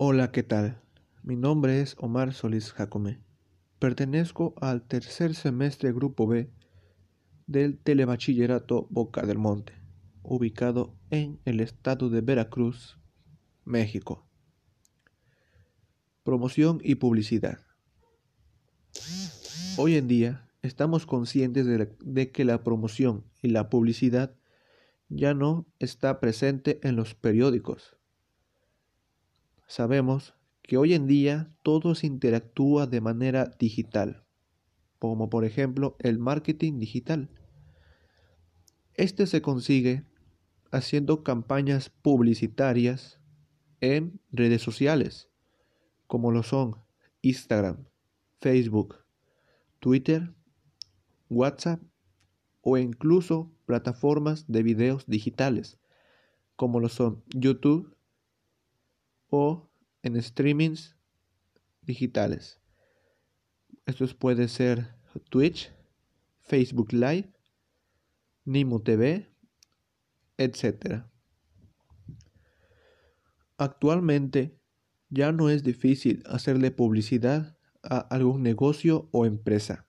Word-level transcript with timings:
Hola, 0.00 0.30
¿qué 0.30 0.44
tal? 0.44 0.80
Mi 1.24 1.34
nombre 1.34 1.80
es 1.80 1.96
Omar 1.98 2.32
Solís 2.32 2.72
Jacome. 2.72 3.20
Pertenezco 3.80 4.54
al 4.60 4.86
tercer 4.86 5.34
semestre 5.34 5.92
Grupo 5.92 6.28
B 6.28 6.52
del 7.48 7.78
Telebachillerato 7.78 8.86
Boca 8.90 9.26
del 9.26 9.38
Monte, 9.38 9.72
ubicado 10.22 10.94
en 11.10 11.40
el 11.44 11.58
estado 11.58 12.10
de 12.10 12.20
Veracruz, 12.20 12.96
México. 13.64 14.24
Promoción 16.22 16.78
y 16.84 16.94
publicidad. 16.94 17.58
Hoy 19.78 19.96
en 19.96 20.06
día 20.06 20.48
estamos 20.62 21.06
conscientes 21.06 21.66
de, 21.66 21.92
de 21.98 22.30
que 22.30 22.44
la 22.44 22.62
promoción 22.62 23.24
y 23.42 23.48
la 23.48 23.68
publicidad 23.68 24.36
ya 25.08 25.34
no 25.34 25.66
está 25.80 26.20
presente 26.20 26.78
en 26.84 26.94
los 26.94 27.16
periódicos. 27.16 27.97
Sabemos 29.68 30.34
que 30.62 30.78
hoy 30.78 30.94
en 30.94 31.06
día 31.06 31.54
todo 31.62 31.94
se 31.94 32.06
interactúa 32.06 32.86
de 32.86 33.02
manera 33.02 33.54
digital, 33.58 34.24
como 34.98 35.28
por 35.28 35.44
ejemplo 35.44 35.94
el 35.98 36.18
marketing 36.18 36.78
digital. 36.78 37.28
Este 38.94 39.26
se 39.26 39.42
consigue 39.42 40.06
haciendo 40.70 41.22
campañas 41.22 41.90
publicitarias 41.90 43.20
en 43.82 44.18
redes 44.32 44.62
sociales, 44.62 45.28
como 46.06 46.32
lo 46.32 46.42
son 46.42 46.76
Instagram, 47.20 47.84
Facebook, 48.40 48.96
Twitter, 49.80 50.32
WhatsApp 51.28 51.82
o 52.62 52.78
incluso 52.78 53.52
plataformas 53.66 54.50
de 54.50 54.62
videos 54.62 55.04
digitales, 55.06 55.78
como 56.56 56.80
lo 56.80 56.88
son 56.88 57.22
YouTube 57.28 57.97
o 59.30 59.70
en 60.02 60.20
streamings 60.22 60.96
digitales. 61.82 62.60
Estos 63.86 64.14
pueden 64.14 64.48
ser 64.48 64.94
Twitch, 65.30 65.72
Facebook 66.40 66.92
Live, 66.92 67.32
Nimo 68.44 68.80
TV, 68.80 69.30
etc. 70.36 71.04
Actualmente 73.56 74.58
ya 75.10 75.32
no 75.32 75.50
es 75.50 75.62
difícil 75.62 76.22
hacerle 76.26 76.70
publicidad 76.70 77.58
a 77.82 77.98
algún 77.98 78.42
negocio 78.42 79.08
o 79.12 79.26
empresa. 79.26 79.86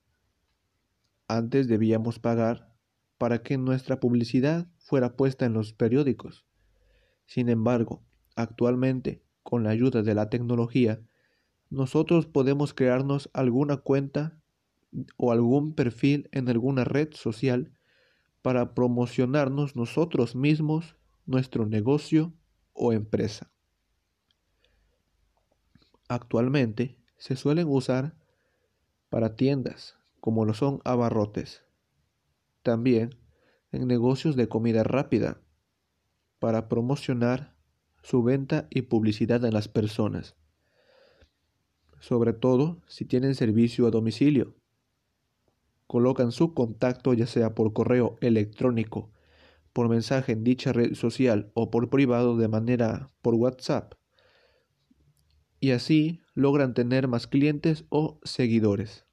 Antes 1.27 1.67
debíamos 1.67 2.19
pagar 2.19 2.73
para 3.17 3.43
que 3.43 3.57
nuestra 3.57 3.99
publicidad 3.99 4.67
fuera 4.77 5.15
puesta 5.15 5.45
en 5.45 5.53
los 5.53 5.73
periódicos. 5.73 6.47
Sin 7.25 7.49
embargo, 7.49 8.03
actualmente, 8.35 9.23
con 9.49 9.63
la 9.63 9.71
ayuda 9.71 10.03
de 10.03 10.13
la 10.13 10.29
tecnología, 10.29 11.01
nosotros 11.71 12.27
podemos 12.27 12.75
crearnos 12.75 13.31
alguna 13.33 13.77
cuenta 13.77 14.39
o 15.17 15.31
algún 15.31 15.73
perfil 15.73 16.29
en 16.31 16.47
alguna 16.49 16.83
red 16.83 17.13
social 17.13 17.73
para 18.43 18.75
promocionarnos 18.75 19.75
nosotros 19.75 20.35
mismos, 20.35 20.97
nuestro 21.25 21.65
negocio 21.65 22.31
o 22.73 22.93
empresa. 22.93 23.51
Actualmente 26.07 26.99
se 27.17 27.35
suelen 27.35 27.69
usar 27.69 28.13
para 29.09 29.35
tiendas, 29.35 29.97
como 30.19 30.45
lo 30.45 30.53
son 30.53 30.79
abarrotes. 30.85 31.63
También 32.61 33.15
en 33.71 33.87
negocios 33.87 34.35
de 34.35 34.47
comida 34.47 34.83
rápida, 34.83 35.41
para 36.37 36.69
promocionar 36.69 37.57
su 38.01 38.23
venta 38.23 38.67
y 38.69 38.83
publicidad 38.83 39.43
en 39.45 39.53
las 39.53 39.67
personas. 39.67 40.35
Sobre 41.99 42.33
todo 42.33 42.81
si 42.87 43.05
tienen 43.05 43.35
servicio 43.35 43.87
a 43.87 43.91
domicilio. 43.91 44.55
Colocan 45.87 46.31
su 46.31 46.53
contacto 46.53 47.13
ya 47.13 47.27
sea 47.27 47.55
por 47.55 47.73
correo 47.73 48.17
electrónico, 48.21 49.11
por 49.73 49.89
mensaje 49.89 50.33
en 50.33 50.43
dicha 50.43 50.73
red 50.73 50.93
social 50.93 51.51
o 51.53 51.71
por 51.71 51.89
privado 51.89 52.37
de 52.37 52.47
manera 52.47 53.09
por 53.21 53.35
WhatsApp. 53.35 53.93
Y 55.59 55.71
así 55.71 56.21
logran 56.35 56.73
tener 56.73 57.07
más 57.07 57.27
clientes 57.27 57.85
o 57.89 58.19
seguidores. 58.23 59.05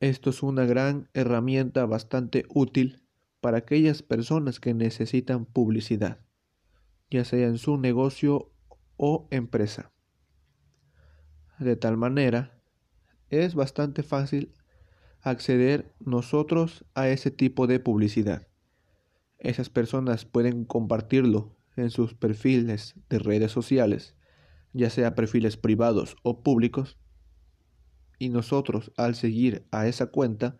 Esto 0.00 0.30
es 0.30 0.42
una 0.44 0.64
gran 0.64 1.10
herramienta 1.12 1.84
bastante 1.84 2.44
útil 2.48 3.02
para 3.40 3.58
aquellas 3.58 4.02
personas 4.02 4.60
que 4.60 4.72
necesitan 4.72 5.44
publicidad, 5.44 6.20
ya 7.10 7.24
sea 7.24 7.46
en 7.46 7.58
su 7.58 7.78
negocio 7.78 8.50
o 8.96 9.28
empresa. 9.30 9.92
De 11.58 11.76
tal 11.76 11.96
manera, 11.96 12.60
es 13.30 13.54
bastante 13.54 14.02
fácil 14.02 14.54
acceder 15.22 15.94
nosotros 16.00 16.84
a 16.94 17.08
ese 17.08 17.30
tipo 17.30 17.66
de 17.66 17.80
publicidad. 17.80 18.46
Esas 19.38 19.70
personas 19.70 20.24
pueden 20.24 20.64
compartirlo 20.64 21.56
en 21.76 21.90
sus 21.90 22.14
perfiles 22.14 22.94
de 23.08 23.18
redes 23.18 23.52
sociales, 23.52 24.16
ya 24.72 24.90
sea 24.90 25.14
perfiles 25.14 25.56
privados 25.56 26.16
o 26.22 26.42
públicos, 26.42 26.98
y 28.18 28.30
nosotros 28.30 28.92
al 28.96 29.14
seguir 29.14 29.66
a 29.70 29.86
esa 29.86 30.06
cuenta 30.06 30.58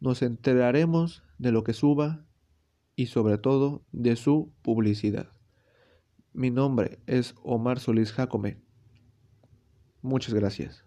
nos 0.00 0.20
enteraremos 0.22 1.22
de 1.38 1.52
lo 1.52 1.64
que 1.64 1.72
suba 1.72 2.26
y 2.96 3.06
sobre 3.06 3.38
todo 3.38 3.84
de 3.92 4.16
su 4.16 4.52
publicidad. 4.62 5.31
Mi 6.34 6.50
nombre 6.50 6.98
es 7.06 7.34
Omar 7.42 7.78
Solís 7.78 8.12
Jacome. 8.12 8.56
Muchas 10.00 10.32
gracias. 10.32 10.82